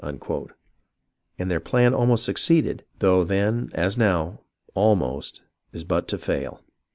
[0.03, 0.19] And
[1.37, 4.39] yet their plan almost succeeded, though then, as now,"
[4.73, 5.43] almost"
[5.73, 6.63] is but to fail.